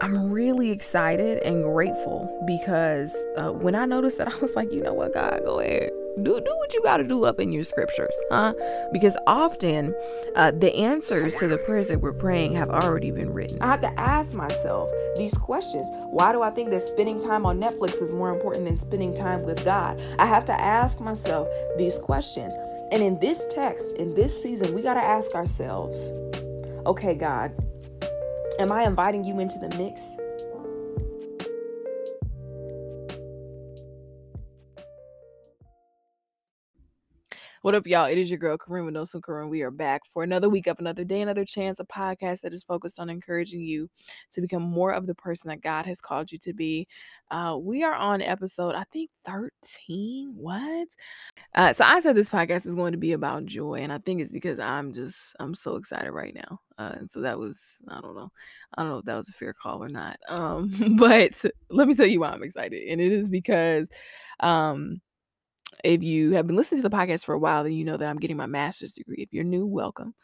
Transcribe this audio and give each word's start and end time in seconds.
I'm 0.00 0.30
really 0.30 0.70
excited 0.70 1.42
and 1.42 1.62
grateful 1.62 2.30
because 2.46 3.16
uh, 3.36 3.50
when 3.50 3.74
I 3.74 3.86
noticed 3.86 4.18
that, 4.18 4.28
I 4.34 4.36
was 4.38 4.54
like, 4.54 4.72
you 4.72 4.82
know 4.82 4.92
what, 4.92 5.14
God, 5.14 5.40
go 5.44 5.60
ahead. 5.60 5.90
Do, 6.16 6.40
do 6.40 6.56
what 6.56 6.72
you 6.72 6.82
got 6.82 6.96
to 6.96 7.04
do 7.04 7.24
up 7.24 7.38
in 7.38 7.52
your 7.52 7.64
scriptures, 7.64 8.14
huh? 8.30 8.54
Because 8.90 9.18
often 9.26 9.94
uh, 10.34 10.50
the 10.50 10.74
answers 10.74 11.36
to 11.36 11.46
the 11.46 11.58
prayers 11.58 11.88
that 11.88 12.00
we're 12.00 12.14
praying 12.14 12.54
have 12.54 12.70
already 12.70 13.10
been 13.10 13.34
written. 13.34 13.60
I 13.60 13.66
have 13.66 13.82
to 13.82 14.00
ask 14.00 14.34
myself 14.34 14.90
these 15.16 15.36
questions. 15.36 15.88
Why 16.08 16.32
do 16.32 16.40
I 16.40 16.50
think 16.50 16.70
that 16.70 16.80
spending 16.80 17.20
time 17.20 17.44
on 17.44 17.60
Netflix 17.60 18.00
is 18.00 18.12
more 18.12 18.32
important 18.32 18.64
than 18.64 18.78
spending 18.78 19.12
time 19.12 19.42
with 19.42 19.62
God? 19.62 20.00
I 20.18 20.24
have 20.24 20.46
to 20.46 20.58
ask 20.58 21.00
myself 21.00 21.48
these 21.76 21.98
questions. 21.98 22.54
And 22.92 23.02
in 23.02 23.18
this 23.18 23.46
text, 23.48 23.94
in 23.96 24.14
this 24.14 24.42
season, 24.42 24.74
we 24.74 24.80
got 24.80 24.94
to 24.94 25.02
ask 25.02 25.34
ourselves 25.34 26.12
okay, 26.86 27.14
God, 27.14 27.52
Am 28.58 28.72
I 28.72 28.84
inviting 28.84 29.22
you 29.22 29.38
into 29.38 29.58
the 29.58 29.68
mix? 29.76 30.16
What 37.66 37.74
up, 37.74 37.88
y'all? 37.88 38.06
It 38.06 38.16
is 38.16 38.30
your 38.30 38.38
girl, 38.38 38.56
Corrin 38.56 38.84
with 38.84 38.94
Notes 38.94 39.10
from 39.10 39.22
Corrin. 39.22 39.48
We 39.48 39.62
are 39.62 39.72
back 39.72 40.02
for 40.14 40.22
another 40.22 40.48
week 40.48 40.68
of 40.68 40.78
another 40.78 41.02
day, 41.02 41.20
another 41.20 41.44
chance, 41.44 41.80
a 41.80 41.84
podcast 41.84 42.42
that 42.42 42.54
is 42.54 42.62
focused 42.62 43.00
on 43.00 43.10
encouraging 43.10 43.60
you 43.60 43.90
to 44.30 44.40
become 44.40 44.62
more 44.62 44.92
of 44.92 45.08
the 45.08 45.16
person 45.16 45.48
that 45.48 45.62
God 45.62 45.84
has 45.84 46.00
called 46.00 46.30
you 46.30 46.38
to 46.38 46.52
be. 46.52 46.86
Uh, 47.32 47.56
we 47.60 47.82
are 47.82 47.96
on 47.96 48.22
episode, 48.22 48.76
I 48.76 48.84
think, 48.92 49.10
13. 49.26 50.32
What? 50.36 50.86
Uh, 51.56 51.72
so 51.72 51.84
I 51.84 51.98
said 51.98 52.14
this 52.14 52.30
podcast 52.30 52.66
is 52.66 52.76
going 52.76 52.92
to 52.92 52.98
be 52.98 53.14
about 53.14 53.46
joy, 53.46 53.80
and 53.80 53.92
I 53.92 53.98
think 53.98 54.20
it's 54.20 54.30
because 54.30 54.60
I'm 54.60 54.92
just 54.92 55.34
I'm 55.40 55.56
so 55.56 55.74
excited 55.74 56.12
right 56.12 56.36
now. 56.36 56.60
Uh, 56.78 56.92
and 56.98 57.10
so 57.10 57.20
that 57.22 57.36
was 57.36 57.82
I 57.88 58.00
don't 58.00 58.14
know, 58.14 58.30
I 58.76 58.82
don't 58.84 58.92
know 58.92 58.98
if 58.98 59.06
that 59.06 59.16
was 59.16 59.30
a 59.30 59.32
fair 59.32 59.52
call 59.52 59.82
or 59.82 59.88
not. 59.88 60.20
Um, 60.28 60.94
but 61.00 61.44
let 61.68 61.88
me 61.88 61.94
tell 61.94 62.06
you 62.06 62.20
why 62.20 62.28
I'm 62.28 62.44
excited, 62.44 62.86
and 62.88 63.00
it 63.00 63.10
is 63.10 63.28
because 63.28 63.88
um 64.38 65.00
if 65.84 66.02
you 66.02 66.32
have 66.32 66.46
been 66.46 66.56
listening 66.56 66.82
to 66.82 66.88
the 66.88 66.96
podcast 66.96 67.24
for 67.24 67.34
a 67.34 67.38
while, 67.38 67.64
then 67.64 67.72
you 67.72 67.84
know 67.84 67.96
that 67.96 68.08
I'm 68.08 68.18
getting 68.18 68.36
my 68.36 68.46
master's 68.46 68.92
degree. 68.94 69.18
If 69.18 69.32
you're 69.32 69.44
new, 69.44 69.66
welcome. 69.66 70.14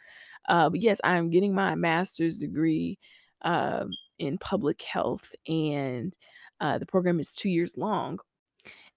Uh, 0.49 0.71
but 0.71 0.81
yes, 0.81 1.01
I'm 1.05 1.31
getting 1.31 1.55
my 1.55 1.75
master's 1.75 2.39
degree 2.39 2.99
uh, 3.43 3.87
in 4.19 4.39
public 4.39 4.83
health, 4.83 5.34
and 5.47 6.15
uh, 6.61 6.79
the 6.79 6.87
program 6.87 7.21
is 7.21 7.34
two 7.34 7.49
years 7.49 7.77
long. 7.77 8.19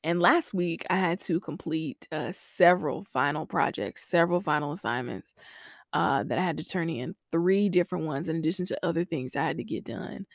And 0.03 0.19
last 0.19 0.53
week, 0.53 0.85
I 0.89 0.97
had 0.97 1.19
to 1.21 1.39
complete 1.39 2.07
uh, 2.11 2.31
several 2.31 3.03
final 3.03 3.45
projects, 3.47 4.05
several 4.05 4.39
final 4.39 4.71
assignments 4.71 5.33
uh, 5.93 6.23
that 6.23 6.37
I 6.37 6.43
had 6.43 6.57
to 6.57 6.63
turn 6.63 6.89
in, 6.89 7.15
three 7.31 7.69
different 7.69 8.05
ones, 8.05 8.27
in 8.27 8.35
addition 8.35 8.65
to 8.67 8.85
other 8.85 9.03
things 9.03 9.35
I 9.35 9.45
had 9.45 9.57
to 9.57 9.63
get 9.63 9.83
done 9.85 10.27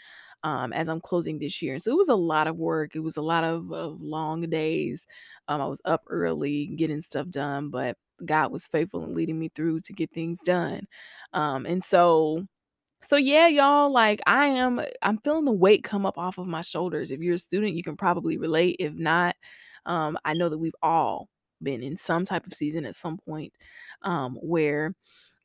um, 0.45 0.73
as 0.73 0.89
I'm 0.89 1.01
closing 1.01 1.39
this 1.39 1.61
year. 1.63 1.79
So 1.79 1.91
it 1.91 1.97
was 1.97 2.09
a 2.09 2.15
lot 2.15 2.47
of 2.47 2.57
work. 2.57 2.95
It 2.95 3.01
was 3.01 3.17
a 3.17 3.23
lot 3.23 3.45
of, 3.45 3.73
of 3.73 4.01
long 4.01 4.43
days. 4.43 5.07
Um, 5.49 5.61
I 5.61 5.67
was 5.67 5.81
up 5.85 6.03
early 6.09 6.67
getting 6.67 7.01
stuff 7.03 7.29
done, 7.29 7.71
but 7.71 7.97
God 8.25 8.53
was 8.53 8.67
faithful 8.67 9.05
in 9.05 9.15
leading 9.15 9.39
me 9.39 9.51
through 9.55 9.81
to 9.83 9.93
get 9.93 10.11
things 10.13 10.41
done. 10.41 10.87
Um, 11.33 11.67
and 11.67 11.85
so 11.85 12.47
so 13.03 13.17
yeah, 13.17 13.47
y'all, 13.49 13.91
like 13.91 14.21
I 14.27 14.47
am 14.47 14.81
I'm 15.03 15.19
feeling 15.19 15.45
the 15.47 15.53
weight 15.53 15.85
come 15.85 16.05
up 16.07 16.19
off 16.19 16.39
of 16.39 16.47
my 16.47 16.63
shoulders. 16.63 17.11
If 17.11 17.21
you're 17.21 17.35
a 17.37 17.39
student, 17.39 17.75
you 17.75 17.83
can 17.83 17.97
probably 17.97 18.37
relate. 18.37 18.77
If 18.79 18.93
not, 18.95 19.37
um, 19.87 20.19
I 20.25 20.35
know 20.35 20.49
that 20.49 20.59
we've 20.59 20.75
all 20.83 21.29
been 21.63 21.83
in 21.83 21.97
some 21.97 22.25
type 22.25 22.47
of 22.47 22.55
season 22.55 22.85
at 22.87 22.97
some 22.97 23.19
point 23.19 23.55
um, 24.03 24.37
where 24.43 24.95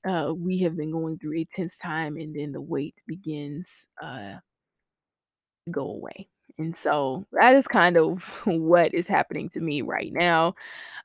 uh, 0.07 0.33
we 0.35 0.59
have 0.59 0.77
been 0.77 0.91
going 0.91 1.17
through 1.17 1.38
a 1.38 1.45
tense 1.45 1.77
time 1.77 2.17
and 2.17 2.35
then 2.35 2.51
the 2.51 2.61
weight 2.61 2.95
begins 3.07 3.85
uh, 4.01 4.35
go 5.71 5.81
away. 5.89 6.27
And 6.58 6.75
so 6.75 7.25
that 7.33 7.55
is 7.55 7.67
kind 7.67 7.97
of 7.97 8.23
what 8.45 8.94
is 8.94 9.08
happening 9.08 9.49
to 9.49 9.59
me 9.59 9.81
right 9.81 10.11
now. 10.13 10.55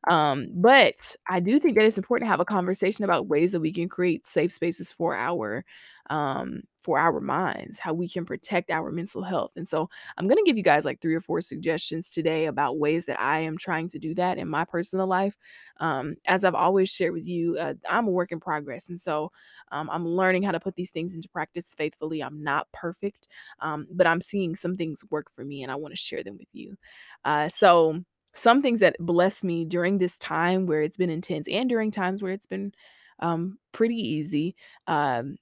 Um, 0.08 0.48
but 0.55 1.17
I 1.29 1.40
do 1.40 1.61
think 1.61 1.77
that 1.77 1.84
it's 1.86 1.98
important 1.98 2.27
to 2.27 2.30
have 2.30 2.40
a 2.40 2.45
conversation 2.45 3.05
about 3.05 3.29
ways 3.29 3.52
that 3.52 3.61
we 3.61 3.73
can 3.73 3.89
create 3.89 4.27
safe 4.27 4.52
spaces 4.52 4.92
for 4.92 5.17
our 5.17 5.64
um, 6.10 6.62
for 6.82 6.98
our 6.98 7.20
minds, 7.20 7.78
how 7.78 7.94
we 7.94 8.08
can 8.08 8.24
protect 8.26 8.68
our 8.70 8.90
mental 8.90 9.22
health. 9.22 9.52
And 9.56 9.68
so 9.68 9.88
I'm 10.18 10.26
going 10.26 10.38
to 10.38 10.44
give 10.44 10.56
you 10.56 10.62
guys 10.62 10.84
like 10.84 11.00
three 11.00 11.14
or 11.14 11.20
four 11.20 11.40
suggestions 11.40 12.10
today 12.10 12.46
about 12.46 12.78
ways 12.78 13.06
that 13.06 13.20
I 13.20 13.40
am 13.40 13.56
trying 13.56 13.88
to 13.90 13.98
do 13.98 14.14
that 14.16 14.36
in 14.36 14.48
my 14.48 14.64
personal 14.64 15.06
life. 15.06 15.36
Um, 15.78 16.16
as 16.26 16.42
I've 16.42 16.54
always 16.54 16.90
shared 16.90 17.12
with 17.12 17.26
you, 17.26 17.56
uh, 17.58 17.74
I'm 17.88 18.08
a 18.08 18.10
work 18.10 18.32
in 18.32 18.40
progress. 18.40 18.88
And 18.88 19.00
so 19.00 19.30
um, 19.70 19.88
I'm 19.88 20.06
learning 20.06 20.42
how 20.42 20.50
to 20.50 20.60
put 20.60 20.74
these 20.74 20.90
things 20.90 21.14
into 21.14 21.28
practice 21.28 21.74
faithfully. 21.74 22.22
I'm 22.22 22.42
not 22.42 22.66
perfect, 22.72 23.28
um, 23.60 23.86
but 23.92 24.06
I'm 24.08 24.20
seeing 24.20 24.56
some 24.56 24.74
things 24.74 25.04
work 25.10 25.30
for 25.30 25.44
me 25.44 25.62
and 25.62 25.70
I 25.70 25.77
want 25.77 25.92
to 25.92 26.00
share 26.00 26.24
them 26.24 26.36
with 26.38 26.48
you. 26.52 26.77
Uh, 27.24 27.48
so, 27.48 28.00
some 28.32 28.62
things 28.62 28.78
that 28.78 28.94
bless 29.00 29.42
me 29.42 29.64
during 29.64 29.98
this 29.98 30.16
time 30.16 30.66
where 30.66 30.82
it's 30.82 30.96
been 30.96 31.10
intense 31.10 31.48
and 31.48 31.68
during 31.68 31.90
times 31.90 32.22
where 32.22 32.30
it's 32.30 32.46
been 32.46 32.72
um, 33.18 33.58
pretty 33.72 33.96
easy. 33.96 34.54
Um, 34.86 35.36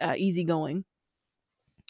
uh, 0.00 0.14
easygoing. 0.16 0.84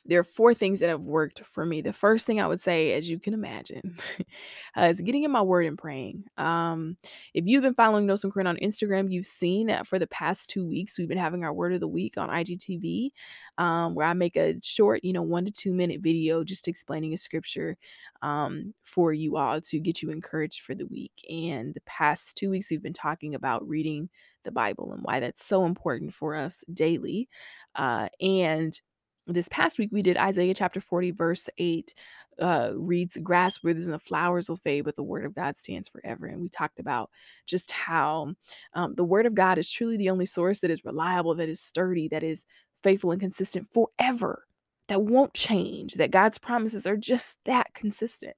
There 0.09 0.19
are 0.19 0.25
four 0.25 0.55
things 0.55 0.79
that 0.79 0.89
have 0.89 1.03
worked 1.03 1.45
for 1.45 1.67
me. 1.67 1.83
The 1.83 1.93
first 1.93 2.27
thing 2.27 2.41
I 2.41 2.47
would 2.47 2.63
say, 2.63 2.93
as 2.93 3.11
you 3.11 3.19
can 3.19 3.35
imagine, 3.35 3.99
uh, 4.77 4.85
is 4.85 5.03
getting 5.03 5.25
in 5.25 5.31
my 5.31 5.43
word 5.43 5.67
and 5.67 5.77
praying. 5.77 6.25
Um, 6.39 6.97
if 7.35 7.45
you've 7.47 7.63
been 7.63 7.75
following 7.75 8.07
Notes 8.07 8.23
from 8.23 8.33
Corrin 8.33 8.49
on 8.49 8.57
Instagram, 8.57 9.13
you've 9.13 9.27
seen 9.27 9.67
that 9.67 9.87
for 9.87 9.99
the 9.99 10.07
past 10.07 10.49
two 10.49 10.67
weeks, 10.67 10.99
we've 10.99 11.09
been 11.09 11.19
having 11.19 11.45
our 11.45 11.53
word 11.53 11.75
of 11.75 11.81
the 11.81 11.89
week 11.89 12.17
on 12.17 12.31
IGTV, 12.31 13.11
um, 13.59 13.95
where 13.95 14.07
I 14.07 14.15
make 14.15 14.37
a 14.37 14.55
short, 14.63 15.05
you 15.05 15.13
know, 15.13 15.21
one 15.21 15.45
to 15.45 15.51
two 15.51 15.75
minute 15.75 16.01
video 16.01 16.43
just 16.43 16.69
explaining 16.69 17.13
a 17.13 17.19
scripture 17.19 17.77
um, 18.23 18.73
for 18.85 19.13
you 19.13 19.37
all 19.37 19.61
to 19.61 19.79
get 19.79 20.01
you 20.01 20.11
encouraged 20.11 20.63
for 20.63 20.75
the 20.75 20.87
week. 20.87 21.13
And 21.29 21.75
the 21.75 21.83
past 21.83 22.37
two 22.37 22.49
weeks, 22.49 22.71
we've 22.71 22.83
been 22.83 22.95
talking 22.95 23.35
about 23.35 23.69
reading 23.69 24.09
the 24.49 24.53
Bible 24.53 24.93
and 24.93 25.03
why 25.03 25.21
that's 25.21 25.45
so 25.45 25.65
important 25.67 26.15
for 26.15 26.35
us 26.35 26.65
daily. 26.73 27.29
Uh, 27.75 28.09
and 28.21 28.81
this 29.27 29.49
past 29.49 29.79
week 29.79 29.91
we 29.93 30.01
did 30.01 30.17
Isaiah 30.17 30.55
chapter 30.55 30.81
40, 30.81 31.11
verse 31.13 31.49
8. 31.59 31.95
Uh, 32.41 32.71
reads 32.77 33.17
grass 33.21 33.65
withers 33.65 33.87
and 33.87 33.95
the 33.95 33.99
flowers 33.99 34.49
will 34.49 34.57
fade, 34.57 34.85
but 34.85 34.95
the 34.95 35.03
word 35.03 35.25
of 35.25 35.35
God 35.35 35.57
stands 35.57 35.89
forever. 35.89 36.27
And 36.27 36.41
we 36.41 36.49
talked 36.49 36.79
about 36.79 37.11
just 37.47 37.73
how 37.73 38.35
um, 38.75 38.95
the 38.95 39.03
word 39.05 39.27
of 39.27 39.35
God 39.35 39.59
is 39.59 39.69
truly 39.69 39.97
the 39.97 40.11
only 40.11 40.25
source 40.25 40.61
that 40.61 40.71
is 40.71 40.85
reliable, 40.85 41.35
that 41.35 41.49
is 41.49 41.61
sturdy, 41.61 42.07
that 42.09 42.23
is 42.23 42.47
faithful 42.81 43.11
and 43.11 43.21
consistent 43.21 43.67
forever, 43.73 44.45
that 44.87 45.03
won't 45.03 45.35
change, 45.35 45.95
that 45.95 46.13
God's 46.13 46.39
promises 46.39 46.87
are 46.87 46.97
just 46.97 47.37
that 47.45 47.75
consistent. 47.75 48.37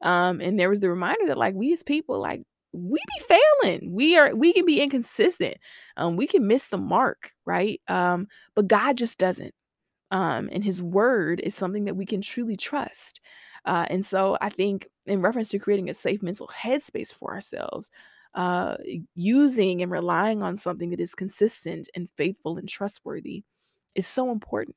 Um, 0.00 0.40
and 0.40 0.58
there 0.58 0.70
was 0.70 0.80
the 0.80 0.90
reminder 0.90 1.26
that, 1.26 1.38
like, 1.38 1.54
we 1.54 1.72
as 1.74 1.82
people, 1.82 2.18
like, 2.20 2.42
we 2.74 2.98
be 2.98 3.24
failing. 3.62 3.92
We 3.92 4.16
are 4.18 4.34
we 4.34 4.52
can 4.52 4.66
be 4.66 4.80
inconsistent. 4.80 5.56
Um, 5.96 6.16
we 6.16 6.26
can 6.26 6.46
miss 6.46 6.68
the 6.68 6.78
mark, 6.78 7.32
right? 7.46 7.80
Um, 7.88 8.28
but 8.54 8.68
God 8.68 8.96
just 8.96 9.18
doesn't. 9.18 9.54
Um, 10.10 10.48
and 10.52 10.64
his 10.64 10.82
word 10.82 11.40
is 11.40 11.54
something 11.54 11.84
that 11.86 11.96
we 11.96 12.06
can 12.06 12.20
truly 12.20 12.56
trust. 12.56 13.20
Uh, 13.64 13.86
and 13.90 14.04
so 14.04 14.36
I 14.40 14.50
think 14.50 14.88
in 15.06 15.22
reference 15.22 15.48
to 15.50 15.58
creating 15.58 15.90
a 15.90 15.94
safe 15.94 16.22
mental 16.22 16.48
headspace 16.48 17.12
for 17.12 17.32
ourselves, 17.32 17.90
uh, 18.34 18.76
using 19.14 19.82
and 19.82 19.90
relying 19.90 20.42
on 20.42 20.56
something 20.56 20.90
that 20.90 21.00
is 21.00 21.14
consistent 21.14 21.88
and 21.94 22.08
faithful 22.16 22.58
and 22.58 22.68
trustworthy 22.68 23.44
is 23.94 24.06
so 24.06 24.30
important. 24.30 24.76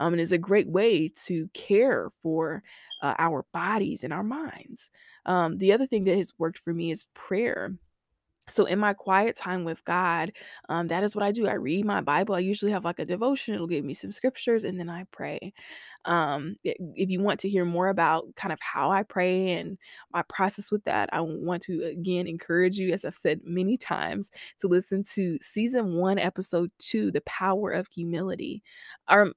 Um, 0.00 0.12
and 0.12 0.20
is 0.20 0.32
a 0.32 0.38
great 0.38 0.68
way 0.68 1.12
to 1.26 1.48
care 1.54 2.10
for 2.22 2.62
uh, 3.02 3.14
our 3.18 3.44
bodies 3.52 4.04
and 4.04 4.12
our 4.12 4.22
minds. 4.22 4.90
Um, 5.26 5.58
the 5.58 5.72
other 5.72 5.86
thing 5.86 6.04
that 6.04 6.16
has 6.16 6.32
worked 6.38 6.58
for 6.58 6.72
me 6.72 6.90
is 6.90 7.06
prayer. 7.14 7.72
So 8.48 8.64
in 8.64 8.78
my 8.78 8.94
quiet 8.94 9.36
time 9.36 9.64
with 9.64 9.84
God, 9.84 10.32
um, 10.68 10.88
that 10.88 11.04
is 11.04 11.14
what 11.14 11.24
I 11.24 11.32
do. 11.32 11.46
I 11.46 11.54
read 11.54 11.84
my 11.84 12.00
Bible. 12.00 12.34
I 12.34 12.38
usually 12.38 12.72
have 12.72 12.84
like 12.84 12.98
a 12.98 13.04
devotion. 13.04 13.54
It'll 13.54 13.66
give 13.66 13.84
me 13.84 13.94
some 13.94 14.10
scriptures, 14.10 14.64
and 14.64 14.80
then 14.80 14.88
I 14.88 15.04
pray. 15.10 15.52
Um, 16.06 16.56
if 16.64 17.10
you 17.10 17.20
want 17.20 17.40
to 17.40 17.48
hear 17.48 17.66
more 17.66 17.88
about 17.88 18.34
kind 18.36 18.52
of 18.52 18.58
how 18.60 18.90
I 18.90 19.02
pray 19.02 19.52
and 19.52 19.76
my 20.14 20.22
process 20.22 20.70
with 20.70 20.82
that, 20.84 21.10
I 21.12 21.20
want 21.20 21.62
to 21.64 21.84
again 21.84 22.26
encourage 22.26 22.78
you, 22.78 22.92
as 22.92 23.04
I've 23.04 23.16
said 23.16 23.40
many 23.44 23.76
times, 23.76 24.30
to 24.60 24.68
listen 24.68 25.04
to 25.14 25.38
season 25.42 25.96
one, 25.96 26.18
episode 26.18 26.70
two, 26.78 27.10
"The 27.10 27.20
Power 27.22 27.72
of 27.72 27.88
Humility." 27.88 28.62
Or 29.10 29.32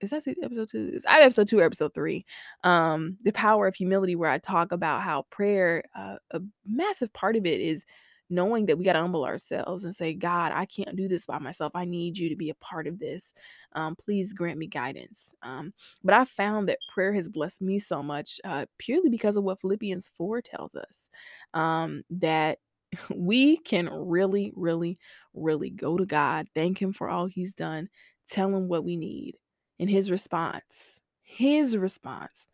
is 0.00 0.10
that 0.10 0.26
episode 0.42 0.68
two? 0.68 0.90
Is 0.92 1.06
I 1.06 1.20
episode 1.20 1.48
two 1.48 1.58
or 1.58 1.64
episode 1.64 1.94
three? 1.94 2.24
Um, 2.64 3.16
the 3.22 3.32
power 3.32 3.66
of 3.66 3.74
humility, 3.74 4.16
where 4.16 4.30
I 4.30 4.38
talk 4.38 4.72
about 4.72 5.02
how 5.02 5.26
prayer, 5.30 5.82
uh, 5.96 6.16
a 6.32 6.40
massive 6.66 7.12
part 7.12 7.36
of 7.36 7.46
it 7.46 7.60
is 7.60 7.84
knowing 8.28 8.66
that 8.66 8.76
we 8.76 8.84
got 8.84 8.94
to 8.94 9.00
humble 9.00 9.24
ourselves 9.24 9.84
and 9.84 9.94
say, 9.94 10.12
God, 10.12 10.52
I 10.52 10.66
can't 10.66 10.96
do 10.96 11.08
this 11.08 11.26
by 11.26 11.38
myself. 11.38 11.72
I 11.74 11.84
need 11.84 12.18
you 12.18 12.28
to 12.28 12.36
be 12.36 12.50
a 12.50 12.54
part 12.56 12.86
of 12.86 12.98
this. 12.98 13.32
Um, 13.74 13.94
please 13.96 14.32
grant 14.32 14.58
me 14.58 14.66
guidance. 14.66 15.32
Um, 15.42 15.72
but 16.02 16.14
I 16.14 16.24
found 16.24 16.68
that 16.68 16.78
prayer 16.92 17.12
has 17.14 17.28
blessed 17.28 17.62
me 17.62 17.78
so 17.78 18.02
much 18.02 18.40
uh, 18.44 18.66
purely 18.78 19.10
because 19.10 19.36
of 19.36 19.44
what 19.44 19.60
Philippians 19.60 20.10
4 20.16 20.42
tells 20.42 20.74
us 20.74 21.08
um, 21.54 22.02
that 22.10 22.58
we 23.14 23.58
can 23.58 23.88
really, 23.92 24.52
really, 24.56 24.98
really 25.32 25.70
go 25.70 25.96
to 25.96 26.04
God, 26.04 26.48
thank 26.54 26.82
Him 26.82 26.92
for 26.92 27.08
all 27.08 27.26
He's 27.26 27.52
done, 27.52 27.88
tell 28.28 28.48
Him 28.48 28.68
what 28.68 28.84
we 28.84 28.96
need 28.96 29.36
and 29.78 29.90
his 29.90 30.10
response, 30.10 31.00
his 31.22 31.76
response 31.76 32.48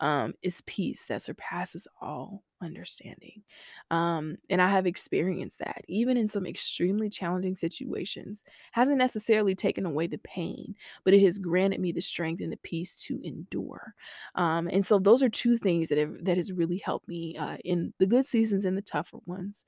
um, 0.00 0.34
is 0.42 0.60
peace 0.66 1.06
that 1.06 1.22
surpasses 1.22 1.88
all 2.00 2.42
understanding. 2.62 3.42
Um, 3.90 4.36
and 4.50 4.60
I 4.60 4.68
have 4.68 4.86
experienced 4.86 5.58
that, 5.60 5.82
even 5.88 6.16
in 6.16 6.28
some 6.28 6.46
extremely 6.46 7.08
challenging 7.08 7.56
situations, 7.56 8.44
hasn't 8.72 8.98
necessarily 8.98 9.54
taken 9.54 9.86
away 9.86 10.06
the 10.06 10.18
pain, 10.18 10.74
but 11.04 11.14
it 11.14 11.22
has 11.22 11.38
granted 11.38 11.80
me 11.80 11.92
the 11.92 12.00
strength 12.00 12.40
and 12.40 12.52
the 12.52 12.58
peace 12.58 12.96
to 13.02 13.20
endure. 13.22 13.94
Um, 14.34 14.68
and 14.68 14.84
so 14.84 14.98
those 14.98 15.22
are 15.22 15.28
two 15.28 15.56
things 15.56 15.88
that 15.88 15.98
have 15.98 16.24
that 16.24 16.36
has 16.36 16.52
really 16.52 16.78
helped 16.78 17.08
me 17.08 17.36
uh, 17.36 17.56
in 17.64 17.92
the 17.98 18.06
good 18.06 18.26
seasons 18.26 18.64
and 18.64 18.76
the 18.76 18.82
tougher 18.82 19.18
ones. 19.26 19.64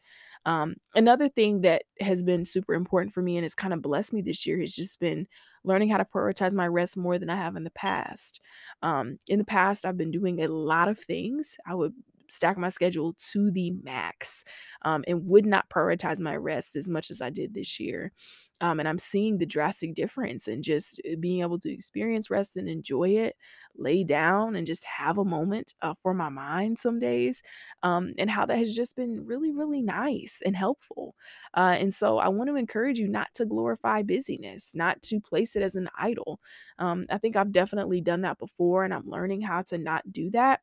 Um, 0.46 0.76
another 0.94 1.28
thing 1.28 1.62
that 1.62 1.82
has 2.00 2.22
been 2.22 2.44
super 2.44 2.74
important 2.74 3.12
for 3.12 3.22
me 3.22 3.36
and 3.36 3.44
has 3.44 3.54
kind 3.54 3.74
of 3.74 3.82
blessed 3.82 4.12
me 4.12 4.22
this 4.22 4.46
year 4.46 4.60
has 4.60 4.74
just 4.74 5.00
been 5.00 5.26
learning 5.64 5.90
how 5.90 5.98
to 5.98 6.04
prioritize 6.04 6.52
my 6.52 6.66
rest 6.66 6.96
more 6.96 7.18
than 7.18 7.30
I 7.30 7.36
have 7.36 7.56
in 7.56 7.64
the 7.64 7.70
past. 7.70 8.40
Um, 8.82 9.18
in 9.28 9.38
the 9.38 9.44
past, 9.44 9.84
I've 9.86 9.98
been 9.98 10.10
doing 10.10 10.42
a 10.42 10.48
lot 10.48 10.88
of 10.88 10.98
things. 10.98 11.56
I 11.66 11.74
would 11.74 11.94
stack 12.30 12.58
my 12.58 12.68
schedule 12.68 13.14
to 13.32 13.50
the 13.50 13.70
max 13.82 14.44
um, 14.82 15.04
and 15.08 15.26
would 15.26 15.46
not 15.46 15.70
prioritize 15.70 16.20
my 16.20 16.36
rest 16.36 16.76
as 16.76 16.88
much 16.88 17.10
as 17.10 17.20
I 17.22 17.30
did 17.30 17.54
this 17.54 17.80
year. 17.80 18.12
Um, 18.60 18.80
and 18.80 18.88
I'm 18.88 18.98
seeing 18.98 19.38
the 19.38 19.46
drastic 19.46 19.94
difference 19.94 20.48
in 20.48 20.62
just 20.62 21.00
uh, 21.10 21.16
being 21.20 21.42
able 21.42 21.58
to 21.60 21.72
experience 21.72 22.30
rest 22.30 22.56
and 22.56 22.68
enjoy 22.68 23.10
it, 23.10 23.36
lay 23.76 24.02
down 24.04 24.56
and 24.56 24.66
just 24.66 24.84
have 24.84 25.18
a 25.18 25.24
moment 25.24 25.74
uh, 25.82 25.94
for 26.02 26.12
my 26.14 26.28
mind 26.28 26.78
some 26.78 26.98
days, 26.98 27.42
um, 27.82 28.08
and 28.18 28.30
how 28.30 28.46
that 28.46 28.58
has 28.58 28.74
just 28.74 28.96
been 28.96 29.24
really, 29.24 29.52
really 29.52 29.82
nice 29.82 30.40
and 30.44 30.56
helpful. 30.56 31.14
Uh, 31.54 31.76
and 31.78 31.94
so 31.94 32.18
I 32.18 32.28
want 32.28 32.48
to 32.50 32.56
encourage 32.56 32.98
you 32.98 33.08
not 33.08 33.28
to 33.34 33.44
glorify 33.46 34.02
busyness, 34.02 34.72
not 34.74 35.00
to 35.02 35.20
place 35.20 35.54
it 35.56 35.62
as 35.62 35.74
an 35.76 35.88
idol. 35.98 36.40
Um, 36.78 37.04
I 37.10 37.18
think 37.18 37.36
I've 37.36 37.52
definitely 37.52 38.00
done 38.00 38.22
that 38.22 38.38
before, 38.38 38.84
and 38.84 38.92
I'm 38.92 39.08
learning 39.08 39.42
how 39.42 39.62
to 39.62 39.78
not 39.78 40.12
do 40.12 40.30
that. 40.30 40.60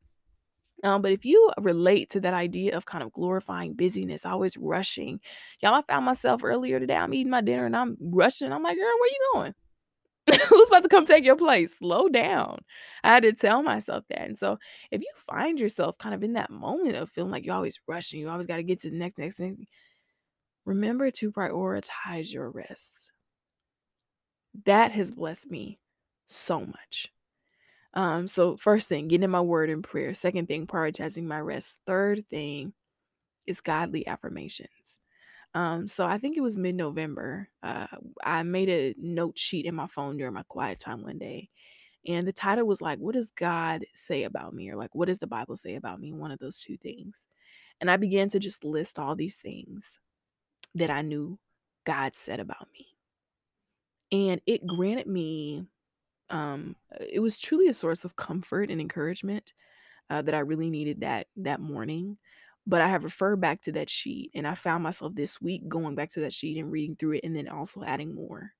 Um, 0.83 1.01
but 1.01 1.11
if 1.11 1.25
you 1.25 1.51
relate 1.59 2.09
to 2.11 2.19
that 2.21 2.33
idea 2.33 2.75
of 2.75 2.85
kind 2.85 3.03
of 3.03 3.13
glorifying 3.13 3.73
busyness, 3.73 4.25
always 4.25 4.57
rushing, 4.57 5.19
y'all, 5.61 5.73
I 5.73 5.81
found 5.81 6.05
myself 6.05 6.43
earlier 6.43 6.79
today. 6.79 6.95
I'm 6.95 7.13
eating 7.13 7.31
my 7.31 7.41
dinner 7.41 7.65
and 7.65 7.75
I'm 7.75 7.97
rushing. 7.99 8.51
I'm 8.51 8.63
like, 8.63 8.77
girl, 8.77 8.83
where 8.83 9.09
you 9.09 9.29
going? 9.33 9.53
Who's 10.49 10.69
about 10.69 10.83
to 10.83 10.89
come 10.89 11.05
take 11.05 11.23
your 11.23 11.35
place? 11.35 11.77
Slow 11.77 12.09
down. 12.09 12.59
I 13.03 13.09
had 13.09 13.23
to 13.23 13.33
tell 13.33 13.61
myself 13.63 14.03
that. 14.09 14.21
And 14.21 14.37
so 14.37 14.57
if 14.91 15.01
you 15.01 15.07
find 15.27 15.59
yourself 15.59 15.97
kind 15.97 16.15
of 16.15 16.23
in 16.23 16.33
that 16.33 16.49
moment 16.49 16.95
of 16.95 17.11
feeling 17.11 17.31
like 17.31 17.45
you're 17.45 17.55
always 17.55 17.79
rushing, 17.87 18.19
you 18.19 18.29
always 18.29 18.47
got 18.47 18.57
to 18.57 18.63
get 18.63 18.81
to 18.81 18.89
the 18.89 18.97
next, 18.97 19.17
next 19.17 19.37
thing, 19.37 19.67
remember 20.65 21.11
to 21.11 21.31
prioritize 21.31 22.33
your 22.33 22.49
rest. 22.49 23.11
That 24.65 24.91
has 24.93 25.11
blessed 25.11 25.51
me 25.51 25.79
so 26.27 26.59
much. 26.61 27.11
Um, 27.95 28.27
so 28.27 28.57
first 28.57 28.89
thing, 28.89 29.07
getting 29.07 29.29
my 29.29 29.41
word 29.41 29.69
in 29.69 29.81
prayer. 29.81 30.13
Second 30.13 30.47
thing, 30.47 30.67
prioritizing 30.67 31.23
my 31.23 31.39
rest. 31.39 31.77
Third 31.87 32.27
thing 32.29 32.73
is 33.47 33.61
godly 33.61 34.05
affirmations. 34.07 34.99
Um, 35.53 35.87
so 35.87 36.05
I 36.05 36.17
think 36.17 36.35
it 36.35 36.41
was 36.41 36.57
mid-November. 36.57 37.49
Uh, 37.63 37.87
I 38.23 38.43
made 38.43 38.69
a 38.69 38.93
note 38.97 39.37
sheet 39.37 39.65
in 39.65 39.75
my 39.75 39.87
phone 39.87 40.17
during 40.17 40.33
my 40.33 40.43
quiet 40.49 40.79
time 40.79 41.03
one 41.03 41.17
day. 41.17 41.49
And 42.07 42.27
the 42.27 42.33
title 42.33 42.67
was 42.67 42.81
like, 42.81 42.99
What 42.99 43.15
does 43.15 43.31
God 43.31 43.85
say 43.93 44.23
about 44.23 44.53
me? 44.53 44.69
Or 44.69 44.75
like, 44.75 44.93
what 44.93 45.07
does 45.07 45.19
the 45.19 45.27
Bible 45.27 45.55
say 45.55 45.75
about 45.75 45.99
me? 45.99 46.11
One 46.11 46.31
of 46.31 46.39
those 46.39 46.59
two 46.59 46.77
things. 46.77 47.25
And 47.81 47.89
I 47.89 47.97
began 47.97 48.29
to 48.29 48.39
just 48.39 48.63
list 48.63 48.99
all 48.99 49.15
these 49.15 49.37
things 49.37 49.99
that 50.75 50.89
I 50.89 51.01
knew 51.01 51.39
God 51.85 52.15
said 52.15 52.39
about 52.39 52.67
me. 52.73 52.87
And 54.11 54.41
it 54.45 54.67
granted 54.67 55.07
me 55.07 55.65
um, 56.29 56.75
it 56.99 57.19
was 57.19 57.39
truly 57.39 57.67
a 57.67 57.73
source 57.73 58.05
of 58.05 58.15
comfort 58.15 58.69
and 58.71 58.81
encouragement 58.81 59.53
uh, 60.09 60.21
that 60.21 60.35
I 60.35 60.39
really 60.39 60.69
needed 60.69 61.01
that 61.01 61.27
that 61.37 61.59
morning. 61.59 62.17
But 62.67 62.81
I 62.81 62.87
have 62.87 63.03
referred 63.03 63.39
back 63.39 63.61
to 63.63 63.71
that 63.73 63.89
sheet, 63.89 64.31
and 64.33 64.47
I 64.47 64.55
found 64.55 64.83
myself 64.83 65.13
this 65.13 65.39
week 65.39 65.67
going 65.67 65.93
back 65.95 66.09
to 66.11 66.21
that 66.21 66.33
sheet 66.33 66.57
and 66.57 66.71
reading 66.71 66.95
through 66.95 67.13
it, 67.13 67.23
and 67.23 67.35
then 67.35 67.47
also 67.47 67.83
adding 67.83 68.13
more 68.15 68.53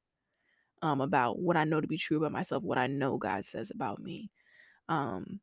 um, 0.82 1.02
about 1.02 1.40
what 1.40 1.58
I 1.58 1.64
know 1.64 1.82
to 1.82 1.88
be 1.88 1.98
true 1.98 2.18
about 2.18 2.32
myself, 2.32 2.64
what 2.64 2.78
I 2.78 2.88
know 2.88 3.18
God 3.18 3.46
says 3.46 3.72
about 3.72 4.00
me. 4.00 4.30
Um, 4.90 5.40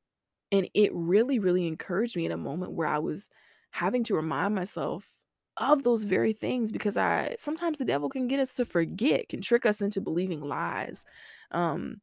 and 0.52 0.68
it 0.74 0.90
really, 0.94 1.38
really 1.38 1.66
encouraged 1.66 2.16
me 2.16 2.26
in 2.26 2.32
a 2.32 2.36
moment 2.36 2.72
where 2.72 2.86
I 2.86 2.98
was 2.98 3.28
having 3.70 4.04
to 4.04 4.14
remind 4.14 4.54
myself 4.54 5.08
of 5.56 5.82
those 5.82 6.04
very 6.04 6.32
things 6.32 6.72
because 6.72 6.96
I 6.96 7.36
sometimes 7.38 7.78
the 7.78 7.84
devil 7.84 8.08
can 8.08 8.28
get 8.28 8.40
us 8.40 8.54
to 8.54 8.64
forget, 8.64 9.28
can 9.28 9.40
trick 9.40 9.66
us 9.66 9.80
into 9.80 10.00
believing 10.00 10.40
lies. 10.40 11.04
Um, 11.50 12.00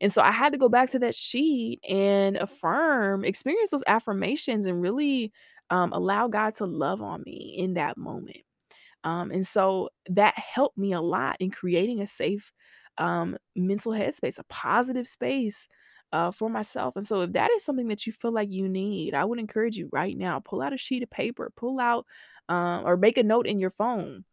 and 0.00 0.12
so 0.12 0.22
I 0.22 0.32
had 0.32 0.52
to 0.52 0.58
go 0.58 0.68
back 0.68 0.90
to 0.90 0.98
that 1.00 1.14
sheet 1.14 1.80
and 1.88 2.36
affirm, 2.36 3.24
experience 3.24 3.70
those 3.70 3.84
affirmations 3.86 4.66
and 4.66 4.80
really 4.80 5.32
um, 5.70 5.92
allow 5.92 6.28
God 6.28 6.54
to 6.56 6.66
love 6.66 7.02
on 7.02 7.22
me 7.24 7.54
in 7.58 7.74
that 7.74 7.96
moment. 7.98 8.38
Um, 9.04 9.30
and 9.30 9.46
so 9.46 9.90
that 10.08 10.38
helped 10.38 10.76
me 10.78 10.92
a 10.92 11.00
lot 11.00 11.36
in 11.40 11.50
creating 11.50 12.00
a 12.00 12.06
safe 12.06 12.52
um, 12.98 13.36
mental 13.56 13.92
headspace, 13.92 14.38
a 14.38 14.44
positive 14.44 15.06
space 15.08 15.68
uh, 16.12 16.30
for 16.30 16.50
myself. 16.50 16.96
And 16.96 17.06
so 17.06 17.22
if 17.22 17.32
that 17.32 17.50
is 17.52 17.64
something 17.64 17.88
that 17.88 18.06
you 18.06 18.12
feel 18.12 18.32
like 18.32 18.50
you 18.50 18.68
need, 18.68 19.14
I 19.14 19.24
would 19.24 19.38
encourage 19.38 19.76
you 19.76 19.88
right 19.92 20.16
now, 20.16 20.40
pull 20.40 20.60
out 20.60 20.72
a 20.74 20.76
sheet 20.76 21.02
of 21.02 21.10
paper, 21.10 21.50
pull 21.56 21.80
out 21.80 22.04
um, 22.48 22.84
or 22.86 22.96
make 22.96 23.16
a 23.16 23.22
note 23.22 23.46
in 23.46 23.60
your 23.60 23.70
phone 23.70 24.24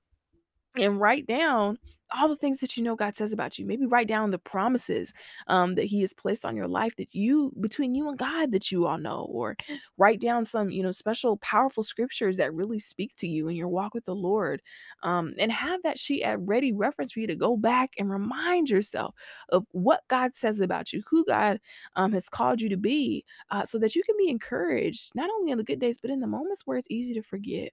and 0.79 0.99
write 0.99 1.27
down 1.27 1.77
all 2.15 2.29
the 2.29 2.35
things 2.35 2.59
that 2.59 2.77
you 2.77 2.83
know 2.83 2.95
God 2.95 3.15
says 3.15 3.33
about 3.33 3.59
you. 3.59 3.65
Maybe 3.65 3.85
write 3.85 4.07
down 4.07 4.31
the 4.31 4.39
promises 4.39 5.13
um, 5.47 5.75
that 5.75 5.85
He 5.85 6.01
has 6.01 6.13
placed 6.13 6.45
on 6.45 6.55
your 6.55 6.67
life 6.67 6.95
that 6.97 7.13
you, 7.13 7.51
between 7.59 7.95
you 7.95 8.09
and 8.09 8.17
God, 8.17 8.51
that 8.51 8.71
you 8.71 8.85
all 8.85 8.97
know, 8.97 9.27
or 9.29 9.55
write 9.97 10.21
down 10.21 10.45
some, 10.45 10.69
you 10.69 10.83
know, 10.83 10.91
special, 10.91 11.37
powerful 11.37 11.83
scriptures 11.83 12.37
that 12.37 12.53
really 12.53 12.79
speak 12.79 13.15
to 13.17 13.27
you 13.27 13.47
in 13.49 13.55
your 13.55 13.67
walk 13.67 13.93
with 13.93 14.05
the 14.05 14.15
Lord, 14.15 14.61
um, 15.03 15.33
and 15.37 15.51
have 15.51 15.83
that 15.83 15.99
sheet 15.99 16.23
at 16.23 16.39
ready 16.39 16.71
reference 16.71 17.11
for 17.11 17.19
you 17.19 17.27
to 17.27 17.35
go 17.35 17.57
back 17.57 17.91
and 17.97 18.09
remind 18.09 18.69
yourself 18.69 19.13
of 19.49 19.65
what 19.71 20.01
God 20.07 20.33
says 20.35 20.59
about 20.59 20.93
you, 20.93 21.03
who 21.09 21.25
God 21.25 21.59
um, 21.95 22.13
has 22.13 22.29
called 22.29 22.61
you 22.61 22.69
to 22.69 22.77
be, 22.77 23.25
uh, 23.51 23.65
so 23.65 23.77
that 23.79 23.95
you 23.95 24.03
can 24.03 24.15
be 24.17 24.29
encouraged 24.29 25.11
not 25.15 25.29
only 25.29 25.51
in 25.51 25.57
the 25.57 25.63
good 25.63 25.79
days 25.79 25.97
but 26.01 26.11
in 26.11 26.19
the 26.19 26.27
moments 26.27 26.63
where 26.65 26.77
it's 26.77 26.89
easy 26.89 27.13
to 27.13 27.21
forget. 27.21 27.71